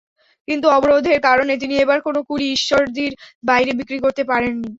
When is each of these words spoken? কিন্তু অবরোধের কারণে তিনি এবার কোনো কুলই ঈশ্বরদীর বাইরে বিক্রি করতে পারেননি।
কিন্তু 0.47 0.67
অবরোধের 0.69 1.17
কারণে 1.27 1.53
তিনি 1.61 1.75
এবার 1.77 1.99
কোনো 2.01 2.19
কুলই 2.27 2.49
ঈশ্বরদীর 2.57 3.11
বাইরে 3.43 3.71
বিক্রি 3.79 3.97
করতে 3.99 4.23
পারেননি। 4.25 4.69